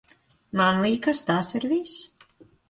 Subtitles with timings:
[0.61, 1.95] Man likās, tas ir viss.